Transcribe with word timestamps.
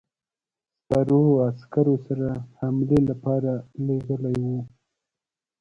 سپرو 0.79 1.21
عسکرو 1.47 1.95
سره 2.05 2.27
حملې 2.59 2.99
لپاره 3.09 3.51
لېږلی 3.85 4.37
وو. 4.45 4.59